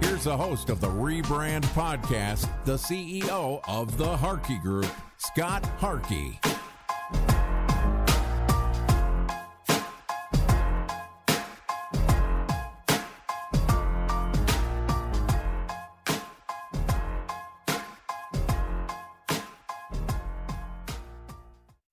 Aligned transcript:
Here's 0.00 0.24
the 0.24 0.36
host 0.36 0.70
of 0.70 0.80
the 0.80 0.86
Rebrand 0.88 1.64
Podcast, 1.74 2.48
the 2.64 2.76
CEO 2.76 3.60
of 3.66 3.98
the 3.98 4.16
Harkey 4.16 4.58
Group, 4.58 4.86
Scott 5.16 5.66
Harkey. 5.78 6.38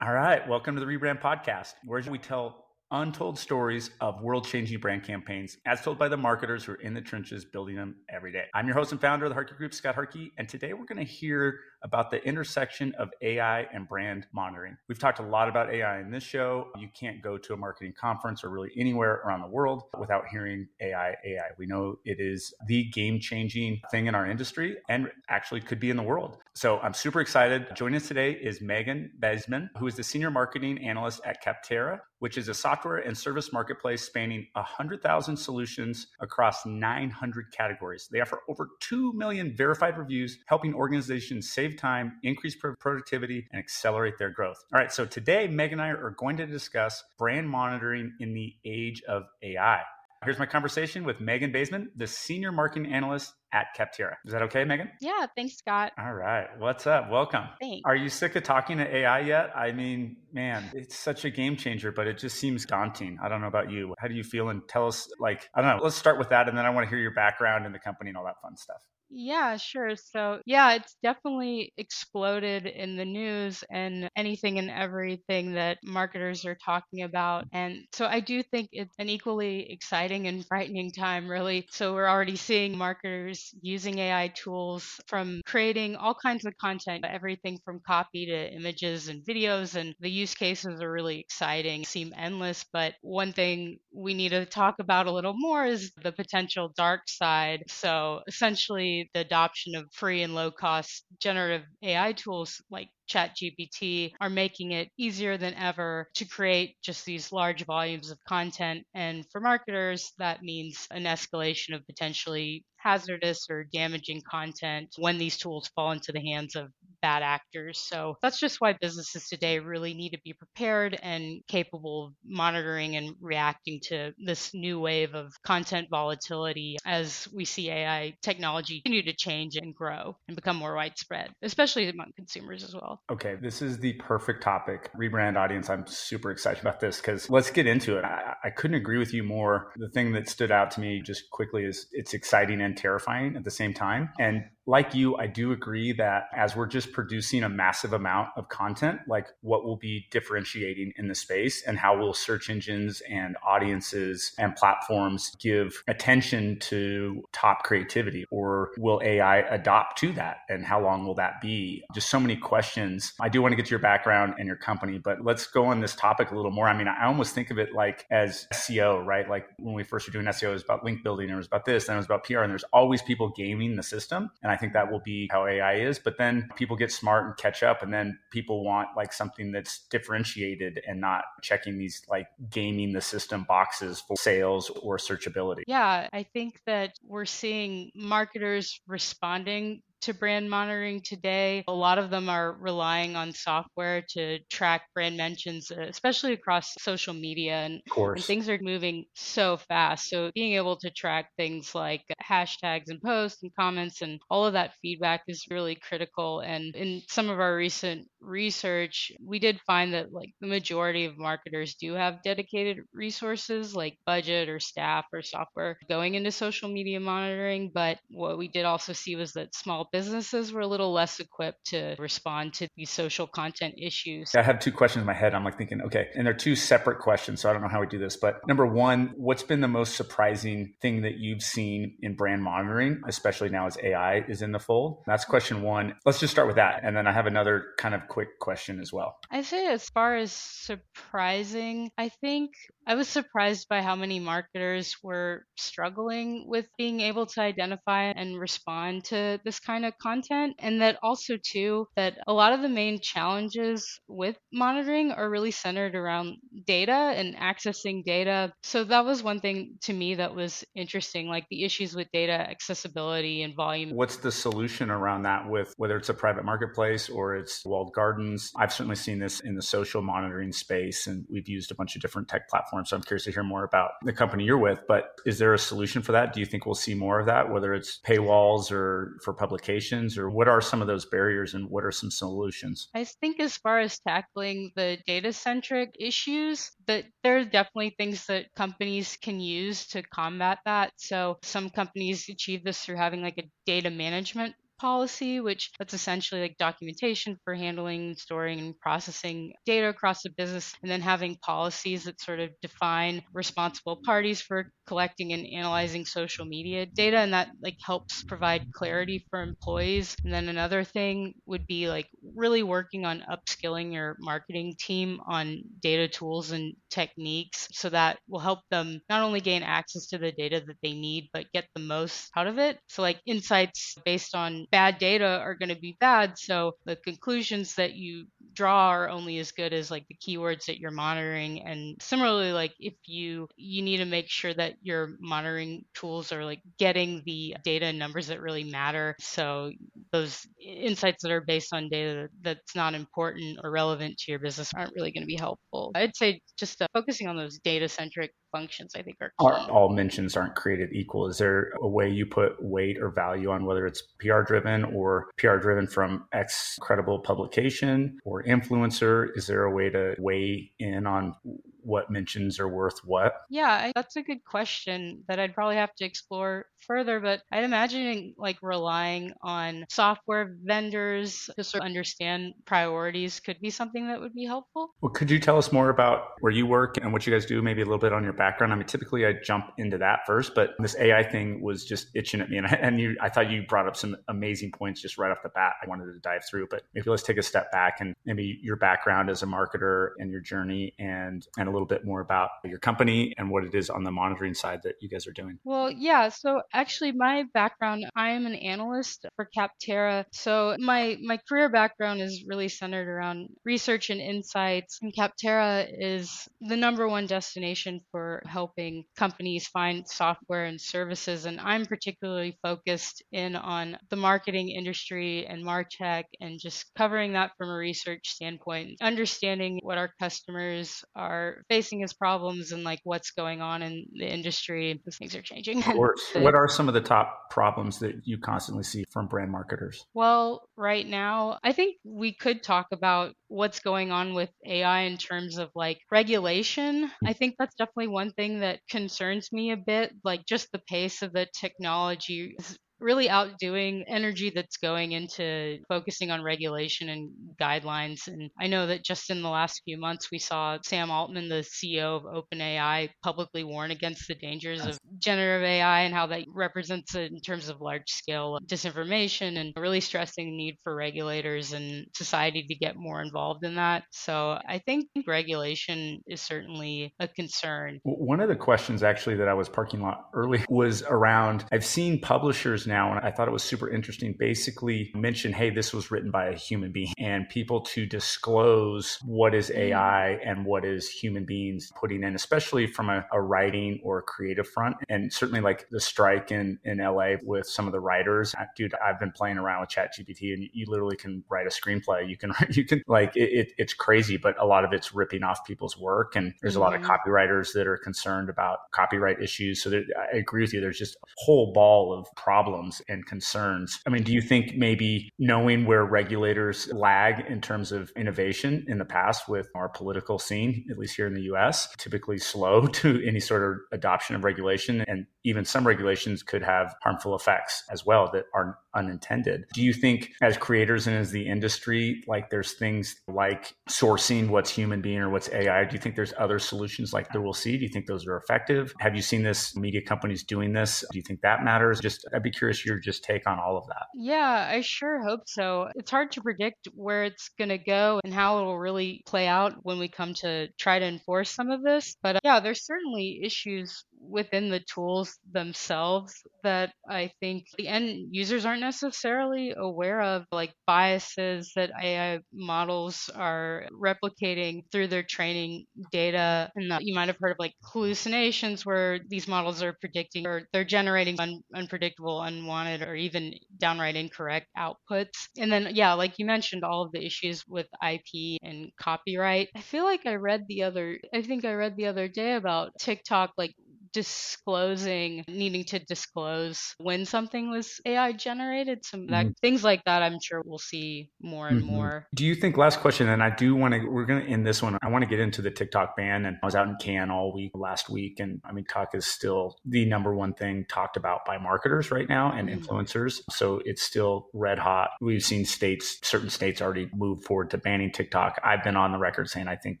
All 0.04 0.12
right, 0.12 0.46
welcome 0.48 0.74
to 0.74 0.80
the 0.80 0.86
Rebrand 0.86 1.20
Podcast, 1.20 1.74
where 1.84 2.02
should 2.02 2.10
we 2.12 2.18
tell 2.18 2.64
untold 2.92 3.38
stories 3.38 3.90
of 4.00 4.20
world 4.20 4.46
changing 4.46 4.78
brand 4.78 5.02
campaigns 5.02 5.56
as 5.66 5.80
told 5.80 5.98
by 5.98 6.08
the 6.08 6.16
marketers 6.16 6.64
who 6.64 6.72
are 6.72 6.76
in 6.76 6.92
the 6.92 7.00
trenches 7.00 7.44
building 7.44 7.74
them 7.74 7.96
every 8.10 8.30
day. 8.30 8.44
I'm 8.54 8.66
your 8.66 8.76
host 8.76 8.92
and 8.92 9.00
founder 9.00 9.24
of 9.24 9.30
the 9.30 9.34
Harkey 9.34 9.54
Group, 9.54 9.72
Scott 9.72 9.94
Harkey, 9.94 10.30
and 10.36 10.48
today 10.48 10.74
we're 10.74 10.84
going 10.84 10.98
to 10.98 11.10
hear 11.10 11.58
about 11.82 12.10
the 12.10 12.22
intersection 12.24 12.94
of 12.98 13.08
AI 13.22 13.62
and 13.72 13.88
brand 13.88 14.26
monitoring. 14.32 14.76
We've 14.88 14.98
talked 14.98 15.18
a 15.18 15.24
lot 15.24 15.48
about 15.48 15.72
AI 15.72 16.00
in 16.00 16.10
this 16.10 16.22
show. 16.22 16.68
You 16.78 16.88
can't 16.98 17.22
go 17.22 17.38
to 17.38 17.54
a 17.54 17.56
marketing 17.56 17.94
conference 17.98 18.44
or 18.44 18.50
really 18.50 18.70
anywhere 18.76 19.22
around 19.24 19.40
the 19.40 19.48
world 19.48 19.84
without 19.98 20.24
hearing 20.30 20.68
AI, 20.80 21.16
AI. 21.24 21.48
We 21.58 21.66
know 21.66 21.96
it 22.04 22.20
is 22.20 22.52
the 22.66 22.84
game 22.90 23.18
changing 23.18 23.80
thing 23.90 24.06
in 24.06 24.14
our 24.14 24.26
industry 24.26 24.76
and 24.88 25.10
actually 25.28 25.62
could 25.62 25.80
be 25.80 25.90
in 25.90 25.96
the 25.96 26.02
world. 26.02 26.38
So 26.54 26.78
I'm 26.80 26.94
super 26.94 27.20
excited. 27.20 27.66
Joining 27.74 27.96
us 27.96 28.06
today 28.06 28.32
is 28.32 28.60
Meghan 28.60 29.08
Bazaman, 29.18 29.70
who 29.78 29.86
is 29.86 29.96
the 29.96 30.02
senior 30.02 30.30
marketing 30.30 30.78
analyst 30.78 31.22
at 31.24 31.42
Capterra, 31.42 32.00
which 32.22 32.38
is 32.38 32.48
a 32.48 32.54
software 32.54 32.98
and 32.98 33.18
service 33.18 33.52
marketplace 33.52 34.00
spanning 34.00 34.46
100,000 34.52 35.36
solutions 35.36 36.06
across 36.20 36.64
900 36.64 37.46
categories. 37.50 38.08
They 38.12 38.20
offer 38.20 38.38
over 38.48 38.68
2 38.78 39.12
million 39.14 39.56
verified 39.56 39.98
reviews, 39.98 40.38
helping 40.46 40.72
organizations 40.72 41.50
save 41.50 41.76
time, 41.76 42.20
increase 42.22 42.54
productivity, 42.78 43.48
and 43.50 43.58
accelerate 43.58 44.18
their 44.18 44.30
growth. 44.30 44.62
All 44.72 44.78
right, 44.78 44.92
so 44.92 45.04
today, 45.04 45.48
Meg 45.48 45.72
and 45.72 45.82
I 45.82 45.88
are 45.88 46.14
going 46.16 46.36
to 46.36 46.46
discuss 46.46 47.02
brand 47.18 47.50
monitoring 47.50 48.12
in 48.20 48.34
the 48.34 48.54
age 48.64 49.02
of 49.08 49.24
AI. 49.42 49.80
Here's 50.24 50.38
my 50.38 50.46
conversation 50.46 51.02
with 51.02 51.18
Meghan 51.18 51.52
Bazaman, 51.52 51.86
the 51.96 52.06
senior 52.06 52.52
marketing 52.52 52.92
analyst 52.92 53.32
at 53.52 53.66
Capterra. 53.76 54.14
Is 54.24 54.32
that 54.32 54.42
okay, 54.42 54.64
Meghan? 54.64 54.90
Yeah, 55.00 55.26
thanks, 55.36 55.56
Scott. 55.56 55.92
All 55.98 56.12
right. 56.12 56.48
What's 56.58 56.86
up? 56.86 57.10
Welcome. 57.10 57.44
Thanks. 57.60 57.82
Are 57.84 57.96
you 57.96 58.08
sick 58.08 58.34
of 58.36 58.42
talking 58.42 58.78
to 58.78 58.96
AI 58.96 59.20
yet? 59.20 59.56
I 59.56 59.72
mean, 59.72 60.16
man, 60.32 60.64
it's 60.72 60.96
such 60.96 61.24
a 61.24 61.30
game 61.30 61.56
changer, 61.56 61.92
but 61.92 62.06
it 62.06 62.18
just 62.18 62.36
seems 62.36 62.64
daunting. 62.64 63.18
I 63.22 63.28
don't 63.28 63.40
know 63.40 63.48
about 63.48 63.70
you. 63.70 63.94
How 63.98 64.08
do 64.08 64.14
you 64.14 64.24
feel? 64.24 64.48
And 64.48 64.66
tell 64.68 64.86
us, 64.86 65.08
like, 65.20 65.48
I 65.54 65.60
don't 65.60 65.76
know. 65.76 65.82
Let's 65.82 65.96
start 65.96 66.18
with 66.18 66.30
that. 66.30 66.48
And 66.48 66.56
then 66.56 66.64
I 66.64 66.70
want 66.70 66.86
to 66.86 66.88
hear 66.90 66.98
your 66.98 67.14
background 67.14 67.66
and 67.66 67.74
the 67.74 67.78
company 67.78 68.10
and 68.10 68.16
all 68.16 68.24
that 68.24 68.40
fun 68.42 68.56
stuff. 68.56 68.82
Yeah, 69.14 69.58
sure. 69.58 69.94
So, 69.94 70.40
yeah, 70.46 70.72
it's 70.72 70.96
definitely 71.02 71.74
exploded 71.76 72.64
in 72.64 72.96
the 72.96 73.04
news 73.04 73.62
and 73.70 74.08
anything 74.16 74.58
and 74.58 74.70
everything 74.70 75.52
that 75.52 75.76
marketers 75.84 76.46
are 76.46 76.54
talking 76.64 77.02
about. 77.02 77.44
And 77.52 77.84
so, 77.92 78.06
I 78.06 78.20
do 78.20 78.42
think 78.42 78.70
it's 78.72 78.94
an 78.98 79.10
equally 79.10 79.70
exciting 79.70 80.28
and 80.28 80.46
frightening 80.46 80.92
time, 80.92 81.28
really. 81.28 81.66
So, 81.70 81.92
we're 81.92 82.08
already 82.08 82.36
seeing 82.36 82.78
marketers 82.78 83.54
using 83.60 83.98
AI 83.98 84.28
tools 84.28 84.98
from 85.06 85.42
creating 85.44 85.94
all 85.96 86.14
kinds 86.14 86.46
of 86.46 86.56
content, 86.56 87.04
everything 87.04 87.58
from 87.66 87.80
copy 87.86 88.24
to 88.24 88.54
images 88.54 89.08
and 89.08 89.22
videos. 89.26 89.74
And 89.78 89.94
the 90.00 90.10
use 90.10 90.34
cases 90.34 90.80
are 90.80 90.90
really 90.90 91.20
exciting, 91.20 91.84
seem 91.84 92.14
endless. 92.16 92.64
But 92.72 92.94
one 93.02 93.34
thing 93.34 93.78
we 93.92 94.14
need 94.14 94.30
to 94.30 94.46
talk 94.46 94.76
about 94.78 95.06
a 95.06 95.12
little 95.12 95.34
more 95.36 95.66
is 95.66 95.92
the 96.02 96.12
potential 96.12 96.72
dark 96.78 97.02
side. 97.10 97.64
So, 97.68 98.22
essentially, 98.26 99.01
the 99.14 99.20
adoption 99.20 99.74
of 99.74 99.92
free 99.92 100.22
and 100.22 100.34
low 100.34 100.50
cost 100.50 101.04
generative 101.18 101.66
AI 101.82 102.12
tools 102.12 102.62
like 102.70 102.88
ChatGPT 103.10 104.12
are 104.20 104.30
making 104.30 104.72
it 104.72 104.90
easier 104.96 105.36
than 105.36 105.54
ever 105.54 106.08
to 106.14 106.24
create 106.24 106.76
just 106.82 107.04
these 107.04 107.32
large 107.32 107.64
volumes 107.64 108.10
of 108.10 108.18
content. 108.26 108.86
And 108.94 109.24
for 109.30 109.40
marketers, 109.40 110.12
that 110.18 110.42
means 110.42 110.86
an 110.90 111.04
escalation 111.04 111.74
of 111.74 111.86
potentially 111.86 112.64
hazardous 112.76 113.46
or 113.50 113.64
damaging 113.64 114.22
content 114.28 114.94
when 114.98 115.18
these 115.18 115.36
tools 115.36 115.68
fall 115.74 115.92
into 115.92 116.12
the 116.12 116.20
hands 116.20 116.56
of 116.56 116.70
bad 117.02 117.22
actors. 117.22 117.78
So 117.78 118.16
that's 118.22 118.38
just 118.38 118.60
why 118.60 118.74
businesses 118.80 119.28
today 119.28 119.58
really 119.58 119.92
need 119.92 120.10
to 120.10 120.20
be 120.24 120.32
prepared 120.32 120.98
and 121.02 121.42
capable 121.48 122.06
of 122.06 122.12
monitoring 122.24 122.96
and 122.96 123.14
reacting 123.20 123.80
to 123.88 124.12
this 124.24 124.54
new 124.54 124.80
wave 124.80 125.14
of 125.14 125.32
content 125.42 125.88
volatility 125.90 126.78
as 126.86 127.28
we 127.34 127.44
see 127.44 127.70
AI 127.70 128.14
technology 128.22 128.80
continue 128.80 129.02
to 129.02 129.14
change 129.14 129.56
and 129.56 129.74
grow 129.74 130.16
and 130.28 130.36
become 130.36 130.56
more 130.56 130.74
widespread, 130.74 131.30
especially 131.42 131.88
among 131.88 132.12
consumers 132.16 132.64
as 132.64 132.74
well. 132.74 133.02
Okay, 133.10 133.36
this 133.40 133.60
is 133.60 133.78
the 133.78 133.94
perfect 133.94 134.42
topic. 134.42 134.90
Rebrand 134.98 135.36
audience, 135.36 135.68
I'm 135.68 135.86
super 135.86 136.30
excited 136.30 136.60
about 136.60 136.80
this 136.80 136.98
because 136.98 137.28
let's 137.28 137.50
get 137.50 137.66
into 137.66 137.98
it. 137.98 138.04
I, 138.04 138.34
I 138.44 138.50
couldn't 138.50 138.76
agree 138.76 138.98
with 138.98 139.12
you 139.12 139.22
more. 139.22 139.72
The 139.76 139.90
thing 139.90 140.12
that 140.12 140.28
stood 140.28 140.50
out 140.50 140.70
to 140.72 140.80
me 140.80 141.02
just 141.02 141.30
quickly 141.30 141.64
is 141.64 141.86
it's 141.92 142.14
exciting 142.14 142.60
and 142.60 142.76
terrifying 142.76 143.36
at 143.36 143.44
the 143.44 143.50
same 143.50 143.74
time. 143.74 144.10
And 144.18 144.44
like 144.66 144.94
you, 144.94 145.16
I 145.16 145.26
do 145.26 145.52
agree 145.52 145.92
that 145.92 146.28
as 146.34 146.54
we're 146.54 146.66
just 146.66 146.92
producing 146.92 147.42
a 147.42 147.48
massive 147.48 147.92
amount 147.92 148.28
of 148.36 148.48
content, 148.48 149.00
like 149.08 149.26
what 149.40 149.64
will 149.64 149.76
be 149.76 150.06
differentiating 150.10 150.92
in 150.96 151.08
the 151.08 151.14
space 151.14 151.62
and 151.66 151.78
how 151.78 151.96
will 151.96 152.14
search 152.14 152.48
engines 152.48 153.02
and 153.08 153.36
audiences 153.46 154.32
and 154.38 154.54
platforms 154.54 155.34
give 155.40 155.82
attention 155.88 156.58
to 156.60 157.22
top 157.32 157.64
creativity 157.64 158.24
or 158.30 158.70
will 158.78 159.00
AI 159.02 159.38
adopt 159.38 159.98
to 159.98 160.12
that 160.12 160.38
and 160.48 160.64
how 160.64 160.80
long 160.80 161.04
will 161.04 161.14
that 161.14 161.40
be? 161.40 161.82
Just 161.94 162.08
so 162.08 162.20
many 162.20 162.36
questions. 162.36 163.14
I 163.20 163.28
do 163.28 163.42
want 163.42 163.52
to 163.52 163.56
get 163.56 163.66
to 163.66 163.70
your 163.70 163.78
background 163.80 164.34
and 164.38 164.46
your 164.46 164.56
company, 164.56 164.98
but 164.98 165.24
let's 165.24 165.46
go 165.46 165.66
on 165.66 165.80
this 165.80 165.96
topic 165.96 166.30
a 166.30 166.36
little 166.36 166.52
more. 166.52 166.68
I 166.68 166.76
mean, 166.76 166.88
I 166.88 167.06
almost 167.06 167.34
think 167.34 167.50
of 167.50 167.58
it 167.58 167.72
like 167.72 168.06
as 168.10 168.46
SEO, 168.52 169.04
right? 169.04 169.28
Like 169.28 169.48
when 169.58 169.74
we 169.74 169.82
first 169.82 170.06
were 170.06 170.12
doing 170.12 170.26
SEO, 170.26 170.50
it 170.50 170.52
was 170.52 170.62
about 170.62 170.84
link 170.84 171.02
building, 171.02 171.28
it 171.30 171.34
was 171.34 171.46
about 171.46 171.64
this, 171.64 171.86
then 171.86 171.96
it 171.96 171.98
was 171.98 172.06
about 172.06 172.24
PR, 172.24 172.38
and 172.38 172.50
there's 172.50 172.64
always 172.72 173.02
people 173.02 173.32
gaming 173.36 173.74
the 173.74 173.82
system. 173.82 174.30
And 174.42 174.51
I 174.52 174.56
think 174.56 174.72
that 174.74 174.90
will 174.90 175.00
be 175.00 175.28
how 175.30 175.46
AI 175.46 175.74
is. 175.74 175.98
But 175.98 176.18
then 176.18 176.48
people 176.56 176.76
get 176.76 176.92
smart 176.92 177.26
and 177.26 177.36
catch 177.36 177.62
up, 177.62 177.82
and 177.82 177.92
then 177.92 178.18
people 178.30 178.64
want 178.64 178.88
like 178.96 179.12
something 179.12 179.52
that's 179.52 179.86
differentiated 179.90 180.80
and 180.86 181.00
not 181.00 181.24
checking 181.42 181.78
these 181.78 182.02
like 182.08 182.26
gaming 182.50 182.92
the 182.92 183.00
system 183.00 183.44
boxes 183.48 184.00
for 184.06 184.16
sales 184.16 184.70
or 184.82 184.96
searchability. 184.98 185.62
Yeah, 185.66 186.08
I 186.12 186.22
think 186.22 186.60
that 186.66 186.98
we're 187.02 187.24
seeing 187.24 187.90
marketers 187.94 188.80
responding 188.86 189.82
to 190.02 190.14
brand 190.14 190.50
monitoring 190.50 191.00
today. 191.00 191.64
A 191.68 191.72
lot 191.72 191.98
of 191.98 192.10
them 192.10 192.28
are 192.28 192.56
relying 192.60 193.16
on 193.16 193.32
software 193.32 194.02
to 194.10 194.38
track 194.50 194.82
brand 194.94 195.16
mentions, 195.16 195.70
uh, 195.70 195.80
especially 195.88 196.32
across 196.32 196.74
social 196.78 197.14
media. 197.14 197.54
And, 197.54 197.80
and, 197.96 198.24
things 198.24 198.48
are 198.48 198.58
moving 198.60 199.04
so 199.14 199.56
fast. 199.56 200.08
So 200.08 200.30
being 200.34 200.54
able 200.54 200.76
to 200.78 200.90
track 200.90 201.30
things 201.36 201.74
like 201.74 202.02
hashtags 202.22 202.88
and 202.88 203.00
posts 203.00 203.42
and 203.42 203.52
comments 203.58 204.02
and 204.02 204.20
all 204.30 204.44
of 204.44 204.54
that 204.54 204.74
feedback 204.82 205.22
is 205.28 205.46
really 205.50 205.76
critical. 205.76 206.40
And 206.40 206.74
in 206.74 207.02
some 207.08 207.30
of 207.30 207.40
our 207.40 207.56
recent 207.56 208.08
research, 208.20 209.12
we 209.24 209.38
did 209.38 209.60
find 209.66 209.94
that 209.94 210.12
like 210.12 210.30
the 210.40 210.46
majority 210.48 211.04
of 211.04 211.18
marketers 211.18 211.74
do 211.74 211.94
have 211.94 212.22
dedicated 212.22 212.78
resources 212.92 213.74
like 213.74 213.98
budget 214.06 214.48
or 214.48 214.60
staff 214.60 215.04
or 215.12 215.22
software 215.22 215.78
going 215.88 216.14
into 216.14 216.32
social 216.32 216.68
media 216.68 217.00
monitoring. 217.00 217.70
But 217.72 217.98
what 218.10 218.38
we 218.38 218.48
did 218.48 218.64
also 218.64 218.92
see 218.92 219.16
was 219.16 219.32
that 219.32 219.54
small 219.54 219.88
businesses 219.92 220.52
were 220.52 220.62
a 220.62 220.66
little 220.66 220.92
less 220.92 221.20
equipped 221.20 221.66
to 221.66 221.94
respond 221.98 222.54
to 222.54 222.68
these 222.76 222.90
social 222.90 223.26
content 223.26 223.74
issues. 223.76 224.34
I 224.34 224.42
have 224.42 224.58
two 224.58 224.72
questions 224.72 225.02
in 225.02 225.06
my 225.06 225.14
head. 225.14 225.34
I'm 225.34 225.44
like 225.44 225.58
thinking, 225.58 225.82
okay, 225.82 226.08
and 226.14 226.26
they're 226.26 226.34
two 226.34 226.56
separate 226.56 226.98
questions, 226.98 227.40
so 227.40 227.50
I 227.50 227.52
don't 227.52 227.62
know 227.62 227.68
how 227.68 227.80
we 227.80 227.86
do 227.86 227.98
this. 227.98 228.16
But 228.16 228.46
number 228.48 228.66
one, 228.66 229.12
what's 229.16 229.42
been 229.42 229.60
the 229.60 229.68
most 229.68 229.94
surprising 229.94 230.74
thing 230.80 231.02
that 231.02 231.18
you've 231.18 231.42
seen 231.42 231.96
in 232.00 232.14
brand 232.14 232.42
monitoring, 232.42 233.02
especially 233.06 233.50
now 233.50 233.66
as 233.66 233.76
AI 233.82 234.24
is 234.28 234.42
in 234.42 234.52
the 234.52 234.58
fold? 234.58 235.02
That's 235.06 235.24
question 235.24 235.62
one. 235.62 235.94
Let's 236.04 236.20
just 236.20 236.32
start 236.32 236.46
with 236.46 236.56
that. 236.56 236.80
And 236.82 236.96
then 236.96 237.06
I 237.06 237.12
have 237.12 237.26
another 237.26 237.66
kind 237.78 237.94
of 237.94 238.08
quick 238.08 238.38
question 238.40 238.80
as 238.80 238.92
well. 238.92 239.16
I 239.30 239.42
say, 239.42 239.66
as 239.66 239.88
far 239.90 240.16
as 240.16 240.32
surprising, 240.32 241.90
I 241.98 242.08
think 242.08 242.52
I 242.86 242.94
was 242.94 243.08
surprised 243.08 243.68
by 243.68 243.82
how 243.82 243.94
many 243.94 244.18
marketers 244.18 244.96
were 245.02 245.44
struggling 245.56 246.46
with 246.48 246.66
being 246.76 247.00
able 247.00 247.26
to 247.26 247.40
identify 247.40 248.04
and 248.04 248.38
respond 248.38 249.04
to 249.04 249.40
this 249.44 249.60
kind 249.60 249.81
of 249.84 249.98
content. 249.98 250.54
And 250.58 250.80
that 250.80 250.98
also, 251.02 251.36
too, 251.42 251.86
that 251.96 252.18
a 252.26 252.32
lot 252.32 252.52
of 252.52 252.62
the 252.62 252.68
main 252.68 253.00
challenges 253.00 254.00
with 254.08 254.36
monitoring 254.52 255.12
are 255.12 255.28
really 255.28 255.50
centered 255.50 255.94
around 255.94 256.36
data 256.66 256.92
and 256.92 257.36
accessing 257.36 258.04
data. 258.04 258.52
So 258.62 258.84
that 258.84 259.04
was 259.04 259.22
one 259.22 259.40
thing 259.40 259.78
to 259.82 259.92
me 259.92 260.16
that 260.16 260.34
was 260.34 260.64
interesting, 260.74 261.28
like 261.28 261.46
the 261.50 261.64
issues 261.64 261.94
with 261.94 262.08
data 262.12 262.32
accessibility 262.32 263.42
and 263.42 263.54
volume. 263.54 263.90
What's 263.90 264.16
the 264.16 264.32
solution 264.32 264.90
around 264.90 265.22
that 265.22 265.48
with 265.48 265.74
whether 265.76 265.96
it's 265.96 266.08
a 266.08 266.14
private 266.14 266.44
marketplace 266.44 267.08
or 267.08 267.36
it's 267.36 267.64
walled 267.64 267.92
gardens? 267.94 268.52
I've 268.56 268.72
certainly 268.72 268.96
seen 268.96 269.18
this 269.18 269.40
in 269.40 269.54
the 269.54 269.62
social 269.62 270.02
monitoring 270.02 270.52
space, 270.52 271.06
and 271.06 271.24
we've 271.30 271.48
used 271.48 271.70
a 271.70 271.74
bunch 271.74 271.96
of 271.96 272.02
different 272.02 272.28
tech 272.28 272.48
platforms. 272.48 272.90
So 272.90 272.96
I'm 272.96 273.02
curious 273.02 273.24
to 273.24 273.32
hear 273.32 273.42
more 273.42 273.64
about 273.64 273.92
the 274.02 274.12
company 274.12 274.44
you're 274.44 274.58
with. 274.58 274.80
But 274.86 275.10
is 275.26 275.38
there 275.38 275.54
a 275.54 275.58
solution 275.58 276.02
for 276.02 276.12
that? 276.12 276.32
Do 276.32 276.40
you 276.40 276.46
think 276.46 276.66
we'll 276.66 276.74
see 276.74 276.94
more 276.94 277.20
of 277.20 277.26
that, 277.26 277.50
whether 277.50 277.74
it's 277.74 278.00
paywalls 278.06 278.70
or 278.70 279.18
for 279.24 279.32
publications, 279.72 280.18
or 280.18 280.30
what 280.30 280.48
are 280.48 280.60
some 280.60 280.80
of 280.80 280.86
those 280.86 281.06
barriers 281.06 281.54
and 281.54 281.68
what 281.68 281.84
are 281.84 281.92
some 281.92 282.10
solutions? 282.10 282.88
I 282.94 283.04
think 283.04 283.40
as 283.40 283.56
far 283.56 283.80
as 283.80 283.98
tackling 283.98 284.72
the 284.76 284.98
data 285.06 285.32
centric 285.32 285.96
issues, 285.98 286.70
that 286.86 287.04
there 287.22 287.38
are 287.38 287.44
definitely 287.44 287.94
things 287.96 288.26
that 288.26 288.46
companies 288.54 289.16
can 289.22 289.40
use 289.40 289.86
to 289.88 290.02
combat 290.02 290.58
that. 290.64 290.92
So 290.96 291.38
some 291.42 291.70
companies 291.70 292.28
achieve 292.28 292.64
this 292.64 292.84
through 292.84 292.96
having 292.96 293.22
like 293.22 293.38
a 293.38 293.48
data 293.66 293.90
management 293.90 294.54
policy, 294.82 295.40
which 295.40 295.70
that's 295.78 295.94
essentially 295.94 296.40
like 296.42 296.56
documentation 296.58 297.38
for 297.44 297.54
handling, 297.54 298.16
storing, 298.16 298.58
and 298.58 298.78
processing 298.80 299.54
data 299.64 299.88
across 299.88 300.22
the 300.24 300.30
business, 300.36 300.74
and 300.82 300.90
then 300.90 301.00
having 301.00 301.36
policies 301.36 302.04
that 302.04 302.20
sort 302.20 302.40
of 302.40 302.50
define 302.60 303.22
responsible 303.32 304.00
parties 304.04 304.42
for 304.42 304.72
collecting 304.88 305.32
and 305.32 305.46
analyzing 305.46 306.04
social 306.04 306.44
media 306.44 306.84
data, 306.84 307.18
and 307.18 307.32
that 307.32 307.50
like 307.62 307.76
helps 307.86 308.24
provide 308.24 308.72
clarity 308.72 309.24
for 309.30 309.42
employees. 309.42 310.16
And 310.24 310.32
then 310.32 310.48
another 310.48 310.82
thing 310.82 311.34
would 311.46 311.66
be 311.68 311.88
like 311.88 312.08
really 312.34 312.64
working 312.64 313.06
on 313.06 313.24
upskilling 313.30 313.92
your 313.92 314.16
marketing 314.18 314.74
team 314.80 315.20
on 315.28 315.62
data 315.80 316.08
tools 316.08 316.50
and 316.50 316.74
techniques 316.90 317.68
so 317.72 317.88
that 317.90 318.18
will 318.28 318.40
help 318.40 318.60
them 318.70 319.00
not 319.08 319.22
only 319.22 319.40
gain 319.40 319.62
access 319.62 320.08
to 320.08 320.18
the 320.18 320.32
data 320.32 320.60
that 320.66 320.76
they 320.82 320.92
need, 320.92 321.28
but 321.32 321.46
get 321.52 321.66
the 321.74 321.80
most 321.80 322.30
out 322.36 322.46
of 322.48 322.58
it. 322.58 322.78
So 322.88 323.02
like 323.02 323.20
insights 323.26 323.96
based 324.04 324.34
on 324.34 324.66
bad 324.72 324.98
data 324.98 325.40
are 325.40 325.54
going 325.54 325.68
to 325.70 325.80
be 325.80 325.96
bad. 326.00 326.38
So 326.38 326.76
the 326.86 326.96
conclusions 326.96 327.76
that 327.76 327.94
you 327.94 328.26
draw 328.54 328.88
are 328.90 329.08
only 329.10 329.38
as 329.38 329.52
good 329.52 329.72
as 329.72 329.90
like 329.90 330.06
the 330.08 330.16
keywords 330.16 330.66
that 330.66 330.80
you're 330.80 330.90
monitoring. 330.90 331.62
And 331.62 331.96
similarly, 332.02 332.52
like 332.52 332.74
if 332.80 332.94
you 333.06 333.48
you 333.56 333.82
need 333.82 333.98
to 333.98 334.06
make 334.06 334.28
sure 334.30 334.54
that 334.54 334.74
your 334.82 335.16
monitoring 335.20 335.84
tools 335.94 336.32
are 336.32 336.44
like 336.44 336.62
getting 336.78 337.22
the 337.26 337.56
data 337.64 337.86
and 337.86 337.98
numbers 337.98 338.28
that 338.28 338.40
really 338.40 338.64
matter. 338.64 339.16
So 339.20 339.72
those 340.12 340.46
insights 340.60 341.22
that 341.22 341.32
are 341.32 341.40
based 341.40 341.72
on 341.72 341.88
data 341.88 342.28
that's 342.42 342.76
not 342.76 342.94
important 342.94 343.58
or 343.64 343.70
relevant 343.70 344.18
to 344.18 344.30
your 344.30 344.38
business 344.38 344.72
aren't 344.74 344.92
really 344.94 345.10
going 345.10 345.22
to 345.22 345.26
be 345.26 345.36
helpful. 345.36 345.90
I'd 345.94 346.14
say 346.14 346.40
just 346.58 346.82
uh, 346.82 346.86
focusing 346.92 347.28
on 347.28 347.36
those 347.36 347.58
data 347.58 347.88
centric 347.88 348.32
functions 348.52 348.92
I 348.94 349.02
think 349.02 349.16
are 349.22 349.32
key. 349.40 349.70
All 349.70 349.88
mentions 349.88 350.36
aren't 350.36 350.54
created 350.54 350.90
equal. 350.92 351.28
Is 351.28 351.38
there 351.38 351.72
a 351.80 351.88
way 351.88 352.10
you 352.10 352.26
put 352.26 352.62
weight 352.62 352.98
or 353.00 353.10
value 353.10 353.50
on 353.50 353.64
whether 353.64 353.86
it's 353.86 354.02
PR 354.20 354.42
driven 354.42 354.84
or 354.84 355.30
PR 355.38 355.56
driven 355.56 355.86
from 355.86 356.26
X 356.32 356.76
credible 356.80 357.18
publication 357.18 358.18
or 358.24 358.42
influencer? 358.44 359.28
Is 359.34 359.46
there 359.46 359.64
a 359.64 359.70
way 359.70 359.88
to 359.88 360.14
weigh 360.18 360.72
in 360.78 361.06
on 361.06 361.34
what 361.82 362.10
mentions 362.10 362.58
are 362.60 362.68
worth 362.68 363.00
what? 363.04 363.34
Yeah, 363.50 363.92
that's 363.94 364.16
a 364.16 364.22
good 364.22 364.44
question 364.44 365.24
that 365.28 365.38
I'd 365.38 365.54
probably 365.54 365.76
have 365.76 365.94
to 365.96 366.04
explore 366.04 366.66
further, 366.86 367.20
but 367.20 367.42
I'd 367.50 367.64
imagine 367.64 368.34
like 368.36 368.58
relying 368.62 369.32
on 369.42 369.84
software 369.88 370.56
vendors 370.64 371.48
to 371.56 371.64
sort 371.64 371.82
of 371.82 371.86
understand 371.86 372.54
priorities 372.64 373.40
could 373.40 373.60
be 373.60 373.70
something 373.70 374.08
that 374.08 374.20
would 374.20 374.34
be 374.34 374.44
helpful. 374.44 374.94
Well, 375.00 375.12
could 375.12 375.30
you 375.30 375.38
tell 375.38 375.58
us 375.58 375.72
more 375.72 375.90
about 375.90 376.28
where 376.40 376.52
you 376.52 376.66
work 376.66 376.96
and 376.98 377.12
what 377.12 377.26
you 377.26 377.32
guys 377.32 377.46
do, 377.46 377.60
maybe 377.62 377.82
a 377.82 377.84
little 377.84 377.98
bit 377.98 378.12
on 378.12 378.24
your 378.24 378.32
background? 378.32 378.72
I 378.72 378.76
mean, 378.76 378.86
typically 378.86 379.26
I 379.26 379.34
jump 379.34 379.72
into 379.78 379.98
that 379.98 380.20
first, 380.26 380.54
but 380.54 380.70
this 380.78 380.96
AI 380.98 381.22
thing 381.22 381.62
was 381.62 381.84
just 381.84 382.08
itching 382.14 382.40
at 382.40 382.50
me. 382.50 382.58
And, 382.58 382.66
I, 382.66 382.78
and 382.80 383.00
you, 383.00 383.16
I 383.20 383.28
thought 383.28 383.50
you 383.50 383.62
brought 383.68 383.86
up 383.86 383.96
some 383.96 384.16
amazing 384.28 384.72
points 384.72 385.00
just 385.00 385.18
right 385.18 385.30
off 385.30 385.38
the 385.42 385.50
bat. 385.50 385.74
I 385.82 385.88
wanted 385.88 386.06
to 386.06 386.18
dive 386.20 386.42
through, 386.48 386.68
but 386.70 386.82
maybe 386.94 387.10
let's 387.10 387.22
take 387.22 387.38
a 387.38 387.42
step 387.42 387.70
back 387.72 387.98
and 388.00 388.14
maybe 388.24 388.58
your 388.62 388.76
background 388.76 389.30
as 389.30 389.42
a 389.42 389.46
marketer 389.46 390.10
and 390.18 390.30
your 390.30 390.40
journey 390.40 390.94
and, 390.98 391.46
and 391.58 391.68
a 391.68 391.71
little 391.72 391.86
bit 391.86 392.04
more 392.04 392.20
about 392.20 392.50
your 392.64 392.78
company 392.78 393.34
and 393.38 393.50
what 393.50 393.64
it 393.64 393.74
is 393.74 393.90
on 393.90 394.04
the 394.04 394.10
monitoring 394.10 394.54
side 394.54 394.80
that 394.84 394.94
you 395.00 395.08
guys 395.08 395.26
are 395.26 395.32
doing. 395.32 395.58
Well, 395.64 395.90
yeah. 395.90 396.28
So 396.28 396.62
actually, 396.72 397.12
my 397.12 397.44
background, 397.54 398.04
I 398.14 398.30
am 398.30 398.46
an 398.46 398.54
analyst 398.54 399.26
for 399.36 399.48
Capterra. 399.56 400.24
So 400.32 400.76
my 400.78 401.16
my 401.22 401.38
career 401.48 401.68
background 401.68 402.20
is 402.20 402.44
really 402.46 402.68
centered 402.68 403.08
around 403.08 403.48
research 403.64 404.10
and 404.10 404.20
insights. 404.20 404.98
And 405.02 405.14
Capterra 405.14 405.86
is 405.90 406.48
the 406.60 406.76
number 406.76 407.08
one 407.08 407.26
destination 407.26 408.00
for 408.10 408.42
helping 408.46 409.04
companies 409.16 409.66
find 409.68 410.08
software 410.08 410.64
and 410.64 410.80
services. 410.80 411.46
And 411.46 411.60
I'm 411.60 411.86
particularly 411.86 412.58
focused 412.62 413.22
in 413.32 413.56
on 413.56 413.96
the 414.10 414.16
marketing 414.16 414.70
industry 414.70 415.46
and 415.46 415.64
martech 415.64 416.24
and 416.40 416.58
just 416.60 416.86
covering 416.96 417.32
that 417.32 417.52
from 417.58 417.70
a 417.70 417.74
research 417.74 418.28
standpoint, 418.28 418.98
understanding 419.00 419.80
what 419.82 419.98
our 419.98 420.12
customers 420.20 421.04
are 421.14 421.61
facing 421.68 422.00
his 422.00 422.12
problems 422.12 422.72
and 422.72 422.84
like 422.84 423.00
what's 423.04 423.30
going 423.30 423.60
on 423.60 423.82
in 423.82 424.06
the 424.14 424.26
industry 424.26 424.94
because 424.94 425.16
things 425.16 425.34
are 425.34 425.42
changing. 425.42 425.78
Of 425.78 425.84
course. 425.94 426.22
what 426.34 426.54
are 426.54 426.68
some 426.68 426.88
of 426.88 426.94
the 426.94 427.00
top 427.00 427.50
problems 427.50 427.98
that 428.00 428.14
you 428.24 428.38
constantly 428.38 428.84
see 428.84 429.04
from 429.12 429.26
brand 429.26 429.50
marketers? 429.50 430.04
Well, 430.14 430.62
right 430.76 431.06
now, 431.06 431.58
I 431.62 431.72
think 431.72 431.96
we 432.04 432.32
could 432.32 432.62
talk 432.62 432.86
about 432.92 433.34
what's 433.48 433.80
going 433.80 434.12
on 434.12 434.34
with 434.34 434.50
AI 434.66 435.00
in 435.02 435.18
terms 435.18 435.58
of 435.58 435.70
like 435.74 436.00
regulation. 436.10 437.04
I 437.04 437.08
mm-hmm. 437.08 437.38
think 437.38 437.54
that's 437.58 437.74
definitely 437.74 438.08
one 438.08 438.32
thing 438.32 438.60
that 438.60 438.80
concerns 438.90 439.52
me 439.52 439.72
a 439.72 439.76
bit. 439.76 440.12
Like 440.24 440.46
just 440.46 440.70
the 440.72 440.82
pace 440.88 441.22
of 441.22 441.32
the 441.32 441.46
technology 441.54 442.54
is 442.58 442.78
really 443.02 443.28
outdoing 443.28 444.04
energy 444.08 444.50
that's 444.54 444.76
going 444.76 445.12
into 445.12 445.78
focusing 445.88 446.30
on 446.30 446.42
regulation 446.42 447.08
and 447.08 447.30
guidelines. 447.60 448.26
And 448.26 448.50
I 448.60 448.66
know 448.66 448.86
that 448.86 449.04
just 449.04 449.30
in 449.30 449.42
the 449.42 449.48
last 449.48 449.82
few 449.84 449.98
months, 449.98 450.30
we 450.30 450.38
saw 450.38 450.78
Sam 450.84 451.10
Altman, 451.10 451.48
the 451.48 451.64
CEO 451.64 452.16
of 452.16 452.22
OpenAI, 452.22 453.10
publicly 453.22 453.64
warn 453.64 453.90
against 453.90 454.28
the 454.28 454.34
dangers 454.34 454.84
of 454.84 454.98
generative 455.18 455.64
AI 455.64 456.02
and 456.02 456.14
how 456.14 456.26
that 456.28 456.44
represents 456.48 457.14
it 457.14 457.32
in 457.32 457.40
terms 457.40 457.68
of 457.68 457.80
large 457.80 458.08
scale 458.08 458.58
disinformation 458.66 459.58
and 459.58 459.72
really 459.76 460.00
stressing 460.00 460.50
the 460.50 460.56
need 460.56 460.76
for 460.82 460.94
regulators 460.94 461.72
and 461.72 462.06
society 462.14 462.64
to 462.68 462.74
get 462.74 462.96
more 462.96 463.22
involved 463.22 463.64
in 463.64 463.76
that. 463.76 464.04
So 464.10 464.58
I 464.68 464.80
think 464.84 465.08
regulation 465.26 466.20
is 466.26 466.40
certainly 466.40 467.14
a 467.18 467.28
concern. 467.28 468.00
One 468.04 468.40
of 468.40 468.48
the 468.48 468.56
questions 468.56 469.02
actually 469.02 469.36
that 469.36 469.48
I 469.48 469.54
was 469.54 469.68
parking 469.68 470.00
lot 470.02 470.28
early 470.34 470.64
was 470.68 471.02
around 471.02 471.64
I've 471.72 471.84
seen 471.84 472.20
publishers 472.20 472.86
now, 472.92 473.10
and 473.10 473.26
I 473.26 473.30
thought 473.30 473.48
it 473.48 473.52
was 473.52 473.62
super 473.62 473.88
interesting. 473.88 474.34
Basically, 474.38 475.10
mention, 475.14 475.52
hey, 475.52 475.70
this 475.70 475.94
was 475.94 476.10
written 476.10 476.30
by 476.30 476.46
a 476.48 476.54
human 476.54 476.92
being, 476.92 477.14
and 477.18 477.48
people 477.48 477.80
to 477.80 478.04
disclose 478.04 479.18
what 479.24 479.54
is 479.54 479.70
mm-hmm. 479.70 479.80
AI 479.80 480.32
and 480.44 480.66
what 480.66 480.84
is 480.84 481.08
human 481.08 481.44
beings 481.44 481.90
putting 481.98 482.22
in, 482.22 482.34
especially 482.34 482.86
from 482.86 483.08
a, 483.08 483.24
a 483.32 483.40
writing 483.40 484.00
or 484.04 484.20
creative 484.20 484.68
front. 484.68 484.96
And 485.08 485.32
certainly, 485.32 485.62
like 485.62 485.88
the 485.90 486.00
strike 486.00 486.52
in 486.52 486.78
in 486.84 486.98
LA 486.98 487.36
with 487.42 487.66
some 487.66 487.86
of 487.86 487.92
the 487.92 488.00
writers, 488.00 488.54
dude, 488.76 488.94
I've 489.04 489.18
been 489.18 489.32
playing 489.32 489.56
around 489.56 489.80
with 489.80 489.90
ChatGPT, 489.90 490.52
and 490.52 490.68
you 490.72 490.84
literally 490.86 491.16
can 491.16 491.42
write 491.48 491.66
a 491.66 491.70
screenplay. 491.70 492.28
You 492.28 492.36
can, 492.36 492.52
you 492.70 492.84
can 492.84 493.02
like 493.06 493.34
it, 493.36 493.50
it, 493.52 493.72
it's 493.78 493.94
crazy, 493.94 494.36
but 494.36 494.54
a 494.60 494.66
lot 494.66 494.84
of 494.84 494.92
it's 494.92 495.14
ripping 495.14 495.42
off 495.42 495.64
people's 495.66 495.96
work, 495.96 496.36
and 496.36 496.52
there's 496.60 496.76
a 496.76 496.80
lot 496.80 496.94
of 496.94 497.00
mm-hmm. 497.00 497.10
copywriters 497.10 497.72
that 497.72 497.86
are 497.86 497.96
concerned 497.96 498.50
about 498.50 498.90
copyright 498.90 499.40
issues. 499.42 499.82
So 499.82 499.88
there, 499.88 500.04
I 500.34 500.36
agree 500.36 500.62
with 500.62 500.74
you. 500.74 500.80
There's 500.82 500.98
just 500.98 501.16
a 501.16 501.26
whole 501.38 501.72
ball 501.72 502.12
of 502.12 502.26
problems 502.36 502.81
problems 502.82 503.02
and 503.08 503.24
concerns. 503.26 504.00
I 504.06 504.10
mean, 504.10 504.22
do 504.22 504.32
you 504.32 504.40
think 504.40 504.76
maybe 504.76 505.30
knowing 505.38 505.86
where 505.86 506.04
regulators 506.04 506.92
lag 506.92 507.44
in 507.46 507.60
terms 507.60 507.92
of 507.92 508.10
innovation 508.16 508.84
in 508.88 508.98
the 508.98 509.04
past 509.04 509.48
with 509.48 509.68
our 509.74 509.88
political 509.88 510.38
scene, 510.38 510.84
at 510.90 510.98
least 510.98 511.16
here 511.16 511.26
in 511.26 511.34
the 511.34 511.42
US, 511.52 511.88
typically 511.98 512.38
slow 512.38 512.86
to 513.02 513.22
any 513.26 513.40
sort 513.40 513.62
of 513.62 513.78
adoption 513.92 514.36
of 514.36 514.44
regulation 514.44 515.02
and 515.06 515.26
even 515.44 515.64
some 515.64 515.86
regulations 515.86 516.42
could 516.42 516.62
have 516.62 516.94
harmful 517.02 517.34
effects 517.34 517.84
as 517.90 518.06
well 518.06 518.30
that 518.32 518.44
are 518.54 518.78
unintended. 518.94 519.64
Do 519.74 519.82
you 519.82 519.92
think 519.92 520.30
as 520.40 520.56
creators 520.56 521.06
and 521.06 521.16
as 521.16 521.30
the 521.30 521.46
industry, 521.46 522.22
like 522.26 522.50
there's 522.50 522.72
things 522.74 523.16
like 523.26 523.74
sourcing 523.88 524.48
what's 524.48 524.70
human 524.70 525.00
being 525.00 525.18
or 525.18 525.30
what's 525.30 525.50
AI? 525.50 525.84
Do 525.84 525.94
you 525.94 526.00
think 526.00 526.14
there's 526.14 526.34
other 526.38 526.58
solutions 526.58 527.12
like 527.12 527.32
that 527.32 527.40
we'll 527.40 527.52
see? 527.52 527.76
Do 527.76 527.82
you 527.82 527.88
think 527.88 528.06
those 528.06 528.26
are 528.26 528.36
effective? 528.36 528.94
Have 529.00 529.16
you 529.16 529.22
seen 529.22 529.42
this 529.42 529.76
media 529.76 530.02
companies 530.02 530.44
doing 530.44 530.72
this? 530.72 531.04
Do 531.10 531.18
you 531.18 531.22
think 531.22 531.40
that 531.40 531.64
matters? 531.64 532.00
Just 532.00 532.24
I'd 532.32 532.42
be 532.42 532.50
curious 532.50 532.61
your 532.84 532.98
just 532.98 533.24
take 533.24 533.46
on 533.46 533.58
all 533.58 533.76
of 533.76 533.86
that. 533.88 534.06
Yeah, 534.14 534.68
I 534.70 534.80
sure 534.80 535.22
hope 535.22 535.42
so. 535.46 535.88
It's 535.94 536.10
hard 536.10 536.32
to 536.32 536.42
predict 536.42 536.88
where 536.94 537.24
it's 537.24 537.50
going 537.58 537.70
to 537.70 537.78
go 537.78 538.20
and 538.24 538.32
how 538.32 538.60
it 538.60 538.64
will 538.64 538.78
really 538.78 539.22
play 539.26 539.46
out 539.46 539.74
when 539.82 539.98
we 539.98 540.08
come 540.08 540.34
to 540.34 540.68
try 540.78 540.98
to 540.98 541.06
enforce 541.06 541.50
some 541.50 541.70
of 541.70 541.82
this. 541.82 542.16
But 542.22 542.36
uh, 542.36 542.40
yeah, 542.44 542.60
there's 542.60 542.84
certainly 542.84 543.40
issues 543.42 544.04
within 544.22 544.70
the 544.70 544.80
tools 544.80 545.38
themselves 545.50 546.34
that 546.62 546.92
I 547.08 547.30
think 547.40 547.66
the 547.76 547.88
end 547.88 548.28
users 548.30 548.64
aren't 548.64 548.80
necessarily 548.80 549.72
aware 549.76 550.20
of, 550.20 550.44
like 550.52 550.72
biases 550.86 551.72
that 551.74 551.90
AI 552.00 552.40
models 552.52 553.28
are 553.34 553.86
replicating 553.92 554.82
through 554.92 555.08
their 555.08 555.22
training 555.24 555.86
data. 556.10 556.70
And 556.76 556.92
you 557.00 557.14
might 557.14 557.28
have 557.28 557.36
heard 557.40 557.52
of 557.52 557.58
like 557.58 557.74
hallucinations 557.82 558.86
where 558.86 559.20
these 559.28 559.48
models 559.48 559.82
are 559.82 559.96
predicting 560.00 560.46
or 560.46 560.62
they're 560.72 560.84
generating 560.84 561.38
un- 561.40 561.62
unpredictable, 561.74 562.40
unwanted, 562.42 563.02
or 563.02 563.14
even 563.14 563.52
downright 563.78 564.16
incorrect 564.16 564.68
outputs. 564.76 565.48
And 565.58 565.70
then, 565.72 565.88
yeah, 565.94 566.12
like 566.14 566.38
you 566.38 566.46
mentioned, 566.46 566.84
all 566.84 567.02
of 567.04 567.12
the 567.12 567.24
issues 567.24 567.64
with 567.66 567.86
IP 568.00 568.58
and 568.62 568.90
copyright. 569.00 569.68
I 569.74 569.80
feel 569.80 570.04
like 570.04 570.26
I 570.26 570.34
read 570.34 570.64
the 570.68 570.82
other, 570.84 571.18
I 571.34 571.42
think 571.42 571.64
I 571.64 571.72
read 571.74 571.96
the 571.96 572.06
other 572.06 572.28
day 572.28 572.54
about 572.54 572.92
TikTok 572.98 573.52
like 573.56 573.74
disclosing 574.12 575.44
needing 575.48 575.84
to 575.84 575.98
disclose 575.98 576.94
when 576.98 577.24
something 577.24 577.70
was 577.70 578.00
AI 578.06 578.32
generated. 578.32 579.04
Some 579.04 579.22
mm-hmm. 579.22 579.30
that, 579.30 579.58
things 579.60 579.84
like 579.84 580.04
that, 580.04 580.22
I'm 580.22 580.38
sure 580.40 580.62
we'll 580.64 580.78
see 580.78 581.30
more 581.40 581.68
and 581.68 581.82
mm-hmm. 581.82 581.94
more. 581.94 582.26
Do 582.34 582.44
you 582.44 582.54
think? 582.54 582.76
Last 582.76 583.00
question, 583.00 583.28
and 583.28 583.42
I 583.42 583.50
do 583.50 583.74
want 583.74 583.94
to. 583.94 584.06
We're 584.06 584.24
going 584.24 584.44
to 584.44 584.50
end 584.50 584.66
this 584.66 584.82
one. 584.82 584.98
I 585.02 585.08
want 585.08 585.22
to 585.22 585.28
get 585.28 585.40
into 585.40 585.62
the 585.62 585.70
TikTok 585.70 586.16
ban, 586.16 586.46
and 586.46 586.56
I 586.62 586.66
was 586.66 586.74
out 586.74 586.88
in 586.88 586.96
Cannes 586.96 587.30
all 587.30 587.52
week 587.52 587.72
last 587.74 588.08
week, 588.08 588.40
and 588.40 588.60
I 588.64 588.72
mean, 588.72 588.84
TikTok 588.84 589.14
is 589.14 589.26
still 589.26 589.76
the 589.84 590.04
number 590.04 590.34
one 590.34 590.54
thing 590.54 590.84
talked 590.88 591.16
about 591.16 591.44
by 591.44 591.58
marketers 591.58 592.10
right 592.10 592.28
now 592.28 592.52
and 592.52 592.68
mm-hmm. 592.68 592.82
influencers. 592.82 593.40
So 593.50 593.80
it's 593.84 594.02
still 594.02 594.48
red 594.52 594.78
hot. 594.78 595.10
We've 595.20 595.42
seen 595.42 595.64
states, 595.64 596.18
certain 596.22 596.50
states 596.50 596.80
already 596.82 597.08
move 597.14 597.44
forward 597.44 597.70
to 597.70 597.78
banning 597.78 598.12
TikTok. 598.12 598.60
I've 598.64 598.82
been 598.84 598.96
on 598.96 599.12
the 599.12 599.18
record 599.18 599.48
saying 599.48 599.68
I 599.68 599.76
think 599.76 600.00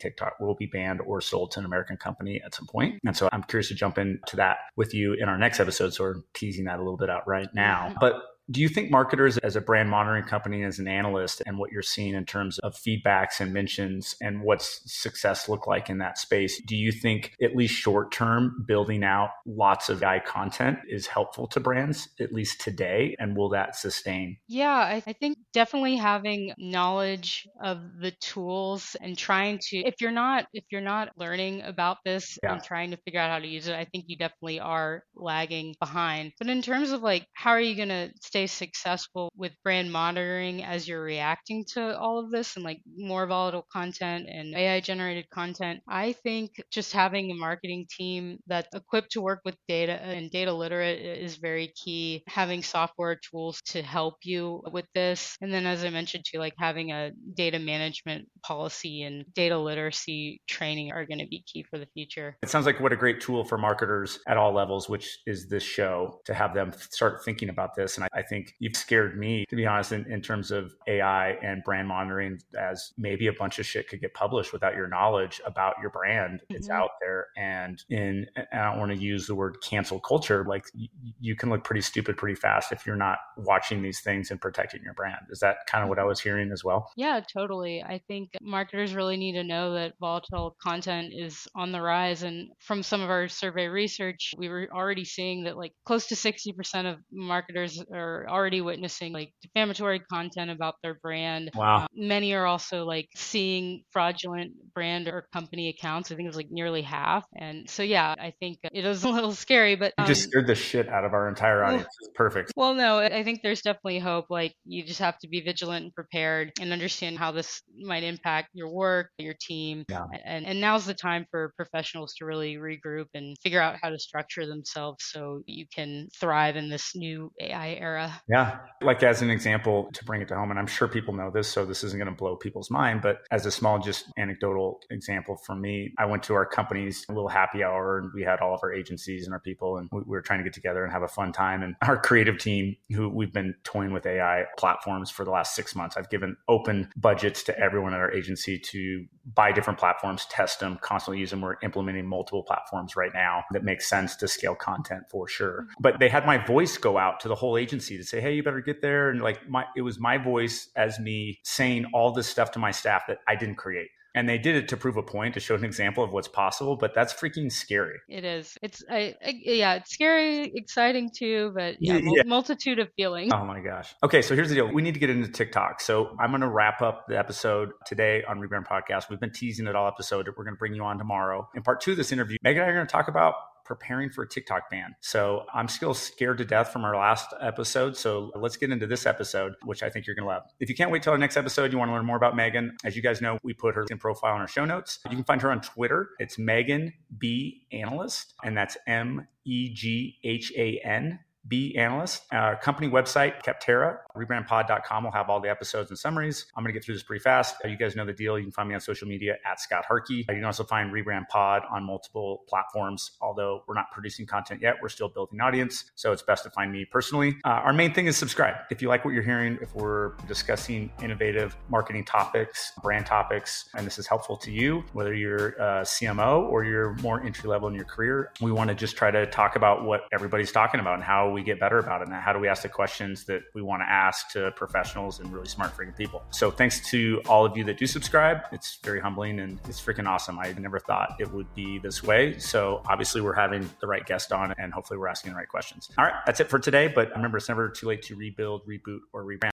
TikTok 0.00 0.40
will 0.40 0.54
be 0.54 0.66
banned 0.66 1.00
or 1.00 1.20
sold 1.20 1.52
to 1.52 1.60
an 1.60 1.66
American 1.66 1.96
company 1.96 2.40
at 2.44 2.54
some 2.54 2.66
point. 2.66 2.92
point, 2.92 3.00
and 3.04 3.16
so 3.16 3.28
I'm 3.32 3.42
curious 3.42 3.68
to 3.68 3.74
jump 3.74 3.98
in 3.98 4.01
to 4.26 4.36
that 4.36 4.58
with 4.76 4.94
you 4.94 5.14
in 5.14 5.28
our 5.28 5.38
next 5.38 5.60
episode. 5.60 5.94
So 5.94 6.04
we're 6.04 6.22
teasing 6.34 6.64
that 6.66 6.76
a 6.76 6.82
little 6.82 6.96
bit 6.96 7.10
out 7.10 7.26
right 7.26 7.48
now. 7.54 7.94
But 8.00 8.14
do 8.50 8.60
you 8.60 8.68
think 8.68 8.90
marketers, 8.90 9.38
as 9.38 9.56
a 9.56 9.60
brand 9.60 9.88
monitoring 9.88 10.24
company, 10.24 10.64
as 10.64 10.78
an 10.78 10.88
analyst, 10.88 11.42
and 11.46 11.58
what 11.58 11.70
you're 11.70 11.82
seeing 11.82 12.14
in 12.14 12.24
terms 12.24 12.58
of 12.60 12.74
feedbacks 12.74 13.40
and 13.40 13.52
mentions 13.52 14.16
and 14.20 14.42
what's 14.42 14.80
success 14.84 15.48
look 15.48 15.66
like 15.66 15.88
in 15.88 15.98
that 15.98 16.18
space, 16.18 16.60
do 16.66 16.76
you 16.76 16.92
think, 16.92 17.34
at 17.42 17.54
least 17.54 17.74
short 17.74 18.12
term, 18.12 18.64
building 18.66 19.04
out 19.04 19.30
lots 19.46 19.88
of 19.88 20.02
AI 20.02 20.18
content 20.18 20.78
is 20.88 21.06
helpful 21.06 21.46
to 21.48 21.60
brands, 21.60 22.08
at 22.20 22.32
least 22.32 22.60
today? 22.60 23.14
And 23.18 23.36
will 23.36 23.50
that 23.50 23.76
sustain? 23.76 24.36
Yeah, 24.48 24.70
I, 24.70 25.02
I 25.06 25.12
think 25.12 25.38
definitely 25.52 25.96
having 25.96 26.52
knowledge 26.58 27.46
of 27.62 27.80
the 28.00 28.10
tools 28.20 28.96
and 29.00 29.16
trying 29.16 29.60
to, 29.68 29.78
if 29.78 30.00
you're 30.00 30.10
not, 30.10 30.46
if 30.52 30.64
you're 30.70 30.80
not 30.80 31.10
learning 31.16 31.62
about 31.62 31.98
this 32.04 32.38
yeah. 32.42 32.54
and 32.54 32.62
trying 32.62 32.90
to 32.90 32.96
figure 32.98 33.20
out 33.20 33.30
how 33.30 33.38
to 33.38 33.46
use 33.46 33.68
it, 33.68 33.74
I 33.74 33.84
think 33.84 34.06
you 34.08 34.16
definitely 34.16 34.60
are 34.60 35.04
lagging 35.14 35.74
behind. 35.78 36.32
But 36.38 36.48
in 36.48 36.62
terms 36.62 36.90
of 36.90 37.02
like, 37.02 37.26
how 37.34 37.50
are 37.50 37.60
you 37.60 37.76
going 37.76 37.88
to 37.88 38.10
stay 38.32 38.46
successful 38.46 39.30
with 39.36 39.52
brand 39.62 39.92
monitoring 39.92 40.64
as 40.64 40.88
you're 40.88 41.02
reacting 41.02 41.66
to 41.66 41.98
all 41.98 42.18
of 42.18 42.30
this 42.30 42.56
and 42.56 42.64
like 42.64 42.80
more 42.96 43.26
volatile 43.26 43.66
content 43.70 44.26
and 44.26 44.54
AI 44.54 44.80
generated 44.80 45.28
content, 45.28 45.80
I 45.86 46.12
think 46.12 46.52
just 46.70 46.94
having 46.94 47.30
a 47.30 47.34
marketing 47.34 47.86
team 47.94 48.38
that's 48.46 48.74
equipped 48.74 49.12
to 49.12 49.20
work 49.20 49.40
with 49.44 49.54
data 49.68 50.00
and 50.00 50.30
data 50.30 50.50
literate 50.50 50.98
is 50.98 51.36
very 51.36 51.74
key. 51.84 52.22
Having 52.26 52.62
software 52.62 53.20
tools 53.30 53.60
to 53.66 53.82
help 53.82 54.14
you 54.22 54.62
with 54.72 54.86
this. 54.94 55.36
And 55.42 55.52
then, 55.52 55.66
as 55.66 55.84
I 55.84 55.90
mentioned 55.90 56.24
too, 56.24 56.38
like 56.38 56.54
having 56.58 56.90
a 56.90 57.10
data 57.34 57.58
management 57.58 58.28
policy 58.42 59.02
and 59.02 59.26
data 59.34 59.58
literacy 59.58 60.40
training 60.48 60.90
are 60.90 61.04
going 61.04 61.18
to 61.18 61.26
be 61.26 61.44
key 61.46 61.66
for 61.68 61.78
the 61.78 61.86
future. 61.92 62.38
It 62.42 62.48
sounds 62.48 62.64
like 62.64 62.80
what 62.80 62.94
a 62.94 62.96
great 62.96 63.20
tool 63.20 63.44
for 63.44 63.58
marketers 63.58 64.20
at 64.26 64.38
all 64.38 64.54
levels, 64.54 64.88
which 64.88 65.18
is 65.26 65.48
this 65.50 65.62
show 65.62 66.20
to 66.24 66.32
have 66.32 66.54
them 66.54 66.72
start 66.72 67.22
thinking 67.26 67.50
about 67.50 67.76
this. 67.76 67.98
And 67.98 68.08
I, 68.14 68.21
I 68.22 68.24
think 68.24 68.54
you've 68.60 68.76
scared 68.76 69.18
me, 69.18 69.44
to 69.48 69.56
be 69.56 69.66
honest, 69.66 69.90
in, 69.90 70.10
in 70.10 70.22
terms 70.22 70.52
of 70.52 70.74
AI 70.86 71.30
and 71.42 71.62
brand 71.64 71.88
monitoring, 71.88 72.40
as 72.56 72.92
maybe 72.96 73.26
a 73.26 73.32
bunch 73.32 73.58
of 73.58 73.66
shit 73.66 73.88
could 73.88 74.00
get 74.00 74.14
published 74.14 74.52
without 74.52 74.76
your 74.76 74.86
knowledge 74.86 75.40
about 75.44 75.74
your 75.80 75.90
brand. 75.90 76.40
Mm-hmm. 76.42 76.54
It's 76.54 76.70
out 76.70 76.90
there. 77.00 77.26
And 77.36 77.82
in, 77.90 78.26
I 78.36 78.62
don't 78.62 78.78
want 78.78 78.92
to 78.92 78.98
use 78.98 79.26
the 79.26 79.34
word 79.34 79.56
cancel 79.60 79.98
culture, 79.98 80.44
like 80.48 80.66
y- 80.74 80.88
you 81.20 81.34
can 81.34 81.50
look 81.50 81.64
pretty 81.64 81.80
stupid 81.80 82.16
pretty 82.16 82.36
fast 82.36 82.70
if 82.70 82.86
you're 82.86 82.94
not 82.94 83.18
watching 83.36 83.82
these 83.82 84.00
things 84.00 84.30
and 84.30 84.40
protecting 84.40 84.82
your 84.84 84.94
brand. 84.94 85.26
Is 85.30 85.40
that 85.40 85.56
kind 85.66 85.82
of 85.82 85.88
what 85.88 85.98
I 85.98 86.04
was 86.04 86.20
hearing 86.20 86.52
as 86.52 86.62
well? 86.62 86.92
Yeah, 86.96 87.20
totally. 87.20 87.82
I 87.82 88.00
think 88.06 88.30
marketers 88.40 88.94
really 88.94 89.16
need 89.16 89.32
to 89.32 89.42
know 89.42 89.74
that 89.74 89.94
volatile 89.98 90.56
content 90.62 91.12
is 91.12 91.48
on 91.56 91.72
the 91.72 91.82
rise. 91.82 92.22
And 92.22 92.50
from 92.60 92.84
some 92.84 93.00
of 93.00 93.10
our 93.10 93.26
survey 93.26 93.66
research, 93.66 94.32
we 94.38 94.48
were 94.48 94.68
already 94.72 95.04
seeing 95.04 95.44
that 95.44 95.56
like 95.56 95.72
close 95.84 96.06
to 96.06 96.14
60% 96.14 96.92
of 96.92 96.98
marketers 97.10 97.82
are 97.92 98.11
are 98.12 98.28
already 98.28 98.60
witnessing 98.60 99.12
like 99.12 99.32
defamatory 99.42 100.00
content 100.00 100.50
about 100.50 100.74
their 100.82 100.94
brand. 100.94 101.50
Wow. 101.54 101.84
Uh, 101.84 101.86
many 101.94 102.34
are 102.34 102.46
also 102.46 102.84
like 102.84 103.08
seeing 103.14 103.82
fraudulent 103.90 104.52
brand 104.74 105.08
or 105.08 105.26
company 105.32 105.68
accounts. 105.68 106.10
I 106.10 106.16
think 106.16 106.26
it 106.26 106.30
was 106.30 106.36
like 106.36 106.50
nearly 106.50 106.82
half. 106.82 107.24
And 107.36 107.68
so, 107.68 107.82
yeah, 107.82 108.14
I 108.18 108.32
think 108.40 108.58
it 108.62 108.84
is 108.84 109.04
a 109.04 109.08
little 109.08 109.32
scary, 109.32 109.76
but 109.76 109.92
um, 109.98 110.04
you 110.04 110.14
just 110.14 110.26
um, 110.26 110.30
scared 110.30 110.46
the 110.46 110.54
shit 110.54 110.88
out 110.88 111.04
of 111.04 111.12
our 111.14 111.28
entire 111.28 111.64
audience. 111.64 111.86
Well, 112.00 112.10
perfect. 112.14 112.52
Well, 112.56 112.74
no, 112.74 112.98
I 112.98 113.24
think 113.24 113.40
there's 113.42 113.62
definitely 113.62 113.98
hope. 113.98 114.26
Like 114.30 114.54
you 114.64 114.84
just 114.84 115.00
have 115.00 115.18
to 115.18 115.28
be 115.28 115.40
vigilant 115.40 115.84
and 115.84 115.94
prepared 115.94 116.52
and 116.60 116.72
understand 116.72 117.18
how 117.18 117.32
this 117.32 117.62
might 117.78 118.02
impact 118.02 118.50
your 118.52 118.72
work, 118.72 119.10
your 119.18 119.34
team. 119.40 119.84
Yeah. 119.88 120.04
And, 120.24 120.46
and 120.46 120.60
now's 120.60 120.86
the 120.86 120.94
time 120.94 121.26
for 121.30 121.52
professionals 121.56 122.14
to 122.14 122.24
really 122.24 122.56
regroup 122.56 123.06
and 123.14 123.36
figure 123.42 123.60
out 123.60 123.76
how 123.80 123.90
to 123.90 123.98
structure 123.98 124.46
themselves 124.46 125.04
so 125.04 125.42
you 125.46 125.66
can 125.74 126.08
thrive 126.18 126.56
in 126.56 126.68
this 126.68 126.92
new 126.94 127.30
AI 127.40 127.74
era 127.74 128.01
era. 128.02 128.22
Yeah. 128.28 128.58
Like 128.80 129.02
as 129.02 129.22
an 129.22 129.30
example 129.30 129.90
to 129.92 130.04
bring 130.04 130.22
it 130.22 130.28
to 130.28 130.34
home, 130.34 130.50
and 130.50 130.58
I'm 130.58 130.66
sure 130.66 130.88
people 130.88 131.14
know 131.14 131.30
this, 131.30 131.48
so 131.48 131.64
this 131.64 131.84
isn't 131.84 131.98
going 131.98 132.10
to 132.10 132.16
blow 132.16 132.36
people's 132.36 132.70
mind, 132.70 133.02
but 133.02 133.18
as 133.30 133.46
a 133.46 133.50
small, 133.50 133.78
just 133.78 134.06
anecdotal 134.18 134.80
example 134.90 135.36
for 135.36 135.54
me, 135.54 135.92
I 135.98 136.06
went 136.06 136.22
to 136.24 136.34
our 136.34 136.46
company's 136.46 137.06
little 137.08 137.28
happy 137.28 137.62
hour 137.62 137.98
and 137.98 138.10
we 138.14 138.22
had 138.22 138.40
all 138.40 138.54
of 138.54 138.60
our 138.62 138.72
agencies 138.72 139.24
and 139.24 139.32
our 139.32 139.40
people, 139.40 139.76
and 139.78 139.88
we 139.92 140.02
were 140.06 140.22
trying 140.22 140.40
to 140.40 140.44
get 140.44 140.52
together 140.52 140.82
and 140.84 140.92
have 140.92 141.02
a 141.02 141.08
fun 141.08 141.32
time. 141.32 141.62
And 141.62 141.76
our 141.82 141.96
creative 141.96 142.38
team, 142.38 142.76
who 142.90 143.08
we've 143.08 143.32
been 143.32 143.54
toying 143.64 143.92
with 143.92 144.06
AI 144.06 144.44
platforms 144.58 145.10
for 145.10 145.24
the 145.24 145.30
last 145.30 145.54
six 145.54 145.74
months, 145.74 145.96
I've 145.96 146.10
given 146.10 146.36
open 146.48 146.90
budgets 146.96 147.42
to 147.44 147.58
everyone 147.58 147.94
at 147.94 148.00
our 148.00 148.12
agency 148.12 148.58
to 148.58 149.06
buy 149.34 149.52
different 149.52 149.78
platforms, 149.78 150.26
test 150.26 150.60
them, 150.60 150.78
constantly 150.82 151.20
use 151.20 151.30
them. 151.30 151.40
We're 151.40 151.56
implementing 151.62 152.06
multiple 152.06 152.42
platforms 152.42 152.96
right 152.96 153.12
now 153.14 153.44
that 153.52 153.64
makes 153.64 153.88
sense 153.88 154.16
to 154.16 154.28
scale 154.28 154.54
content 154.54 155.04
for 155.10 155.28
sure. 155.28 155.62
Mm-hmm. 155.62 155.82
But 155.82 156.00
they 156.00 156.08
had 156.08 156.26
my 156.26 156.44
voice 156.44 156.76
go 156.76 156.98
out 156.98 157.20
to 157.20 157.28
the 157.28 157.34
whole 157.34 157.56
agency 157.56 157.96
to 157.96 158.04
say, 158.04 158.20
hey, 158.20 158.34
you 158.34 158.42
better 158.42 158.60
get 158.60 158.82
there. 158.82 159.10
And 159.10 159.22
like 159.22 159.48
my, 159.48 159.64
it 159.76 159.82
was 159.82 159.98
my 159.98 160.18
voice 160.18 160.68
as 160.76 160.98
me 160.98 161.40
saying 161.44 161.86
all 161.94 162.12
this 162.12 162.26
stuff 162.26 162.50
to 162.52 162.58
my 162.58 162.70
staff 162.70 163.04
that 163.08 163.18
I 163.28 163.36
didn't 163.36 163.56
create. 163.56 163.88
And 164.14 164.28
they 164.28 164.38
did 164.38 164.56
it 164.56 164.68
to 164.68 164.76
prove 164.76 164.96
a 164.96 165.02
point, 165.02 165.34
to 165.34 165.40
show 165.40 165.54
an 165.54 165.64
example 165.64 166.04
of 166.04 166.12
what's 166.12 166.28
possible. 166.28 166.76
But 166.76 166.94
that's 166.94 167.12
freaking 167.14 167.50
scary. 167.50 167.98
It 168.08 168.24
is. 168.24 168.58
It's, 168.62 168.82
I, 168.90 169.14
I 169.24 169.40
yeah, 169.42 169.74
it's 169.74 169.92
scary, 169.92 170.52
exciting 170.54 171.10
too, 171.10 171.52
but 171.54 171.76
yeah, 171.80 172.00
yeah, 172.02 172.22
multitude 172.26 172.78
of 172.78 172.88
feelings. 172.94 173.32
Oh 173.34 173.44
my 173.44 173.60
gosh. 173.60 173.94
Okay, 174.02 174.22
so 174.22 174.34
here's 174.34 174.48
the 174.48 174.56
deal. 174.56 174.72
We 174.72 174.82
need 174.82 174.94
to 174.94 175.00
get 175.00 175.10
into 175.10 175.28
TikTok. 175.28 175.80
So 175.80 176.16
I'm 176.20 176.30
going 176.30 176.42
to 176.42 176.48
wrap 176.48 176.82
up 176.82 177.06
the 177.08 177.18
episode 177.18 177.70
today 177.86 178.22
on 178.28 178.40
Rebrand 178.40 178.66
Podcast. 178.66 179.08
We've 179.08 179.20
been 179.20 179.32
teasing 179.32 179.66
it 179.66 179.74
all 179.74 179.88
episode. 179.88 180.28
We're 180.36 180.44
going 180.44 180.56
to 180.56 180.58
bring 180.58 180.74
you 180.74 180.84
on 180.84 180.98
tomorrow. 180.98 181.48
In 181.54 181.62
part 181.62 181.80
two 181.80 181.92
of 181.92 181.96
this 181.96 182.12
interview, 182.12 182.36
Meghan 182.44 182.52
and 182.52 182.60
I 182.62 182.66
are 182.66 182.74
going 182.74 182.86
to 182.86 182.92
talk 182.92 183.08
about 183.08 183.34
preparing 183.64 184.10
for 184.10 184.22
a 184.22 184.28
TikTok 184.28 184.70
ban. 184.70 184.94
So 185.00 185.44
I'm 185.52 185.68
still 185.68 185.94
scared 185.94 186.38
to 186.38 186.44
death 186.44 186.72
from 186.72 186.84
our 186.84 186.96
last 186.96 187.32
episode. 187.40 187.96
So 187.96 188.30
let's 188.34 188.56
get 188.56 188.70
into 188.70 188.86
this 188.86 189.06
episode, 189.06 189.54
which 189.64 189.82
I 189.82 189.90
think 189.90 190.06
you're 190.06 190.16
going 190.16 190.26
to 190.26 190.32
love. 190.32 190.44
If 190.60 190.68
you 190.68 190.74
can't 190.74 190.90
wait 190.90 191.02
till 191.02 191.12
our 191.12 191.18
next 191.18 191.36
episode, 191.36 191.72
you 191.72 191.78
want 191.78 191.90
to 191.90 191.94
learn 191.94 192.06
more 192.06 192.16
about 192.16 192.34
Meghan. 192.34 192.70
As 192.84 192.96
you 192.96 193.02
guys 193.02 193.20
know, 193.20 193.38
we 193.42 193.52
put 193.52 193.74
her 193.74 193.86
in 193.90 193.98
profile 193.98 194.34
in 194.34 194.40
our 194.40 194.48
show 194.48 194.64
notes. 194.64 194.98
You 195.08 195.16
can 195.16 195.24
find 195.24 195.40
her 195.42 195.50
on 195.50 195.60
Twitter. 195.60 196.10
It's 196.18 196.36
Meghan 196.36 196.92
B 197.18 197.66
Analyst, 197.72 198.34
and 198.44 198.56
that's 198.56 198.76
M 198.86 199.26
E 199.44 199.72
G 199.72 200.18
H 200.24 200.52
A 200.56 200.80
N 200.84 201.18
B 201.48 201.76
analyst. 201.76 202.24
Our 202.32 202.54
uh, 202.54 202.58
company 202.58 202.88
website, 202.88 203.42
Capterra, 203.42 203.98
rebrandpod.com 204.16 205.04
will 205.04 205.10
have 205.10 205.28
all 205.28 205.40
the 205.40 205.50
episodes 205.50 205.90
and 205.90 205.98
summaries. 205.98 206.46
I'm 206.56 206.62
going 206.62 206.72
to 206.72 206.78
get 206.78 206.84
through 206.84 206.94
this 206.94 207.02
pretty 207.02 207.22
fast. 207.22 207.56
Uh, 207.64 207.68
you 207.68 207.76
guys 207.76 207.96
know 207.96 208.04
the 208.04 208.12
deal. 208.12 208.38
You 208.38 208.44
can 208.44 208.52
find 208.52 208.68
me 208.68 208.74
on 208.74 208.80
social 208.80 209.08
media 209.08 209.36
at 209.44 209.60
Scott 209.60 209.84
Harkey. 209.84 210.24
Uh, 210.28 210.32
you 210.32 210.38
can 210.38 210.44
also 210.44 210.64
find 210.64 210.92
Rebrand 210.92 211.28
Pod 211.28 211.62
on 211.70 211.84
multiple 211.84 212.44
platforms. 212.48 213.12
Although 213.20 213.64
we're 213.66 213.74
not 213.74 213.90
producing 213.90 214.26
content 214.26 214.62
yet, 214.62 214.76
we're 214.80 214.88
still 214.88 215.08
building 215.08 215.40
audience. 215.40 215.90
So 215.94 216.12
it's 216.12 216.22
best 216.22 216.44
to 216.44 216.50
find 216.50 216.72
me 216.72 216.84
personally. 216.84 217.36
Uh, 217.44 217.48
our 217.48 217.72
main 217.72 217.92
thing 217.92 218.06
is 218.06 218.16
subscribe. 218.16 218.54
If 218.70 218.80
you 218.80 218.88
like 218.88 219.04
what 219.04 219.12
you're 219.12 219.22
hearing, 219.22 219.58
if 219.60 219.74
we're 219.74 220.12
discussing 220.28 220.90
innovative 221.02 221.56
marketing 221.68 222.04
topics, 222.04 222.72
brand 222.82 223.06
topics, 223.06 223.68
and 223.74 223.86
this 223.86 223.98
is 223.98 224.06
helpful 224.06 224.36
to 224.38 224.52
you, 224.52 224.84
whether 224.92 225.14
you're 225.14 225.50
a 225.50 225.82
CMO 225.82 226.48
or 226.48 226.64
you're 226.64 226.94
more 226.96 227.22
entry 227.22 227.48
level 227.48 227.68
in 227.68 227.74
your 227.74 227.84
career, 227.84 228.32
we 228.40 228.52
want 228.52 228.68
to 228.68 228.74
just 228.74 228.96
try 228.96 229.10
to 229.10 229.26
talk 229.26 229.56
about 229.56 229.84
what 229.84 230.02
everybody's 230.12 230.52
talking 230.52 230.80
about 230.80 230.94
and 230.94 231.02
how 231.02 231.31
we 231.32 231.42
get 231.42 231.58
better 231.58 231.78
about 231.78 232.02
it 232.02 232.08
and 232.08 232.16
how 232.16 232.32
do 232.32 232.38
we 232.38 232.48
ask 232.48 232.62
the 232.62 232.68
questions 232.68 233.24
that 233.24 233.42
we 233.54 233.62
want 233.62 233.82
to 233.82 233.86
ask 233.86 234.30
to 234.32 234.50
professionals 234.52 235.20
and 235.20 235.32
really 235.32 235.48
smart 235.48 235.76
freaking 235.76 235.96
people. 235.96 236.22
So 236.30 236.50
thanks 236.50 236.88
to 236.90 237.22
all 237.28 237.44
of 237.44 237.56
you 237.56 237.64
that 237.64 237.78
do 237.78 237.86
subscribe. 237.86 238.42
It's 238.52 238.78
very 238.82 239.00
humbling 239.00 239.40
and 239.40 239.58
it's 239.68 239.80
freaking 239.80 240.06
awesome. 240.06 240.38
I 240.38 240.52
never 240.58 240.78
thought 240.78 241.16
it 241.18 241.32
would 241.32 241.52
be 241.54 241.78
this 241.78 242.02
way. 242.02 242.38
So 242.38 242.82
obviously 242.88 243.20
we're 243.20 243.34
having 243.34 243.68
the 243.80 243.86
right 243.86 244.04
guest 244.04 244.32
on 244.32 244.54
and 244.58 244.72
hopefully 244.72 244.98
we're 244.98 245.08
asking 245.08 245.32
the 245.32 245.38
right 245.38 245.48
questions. 245.48 245.90
All 245.98 246.04
right, 246.04 246.14
that's 246.26 246.40
it 246.40 246.48
for 246.48 246.58
today. 246.58 246.88
But 246.88 247.10
remember, 247.10 247.38
it's 247.38 247.48
never 247.48 247.68
too 247.68 247.86
late 247.86 248.02
to 248.02 248.16
rebuild, 248.16 248.66
reboot, 248.66 249.00
or 249.12 249.24
rebrand. 249.24 249.50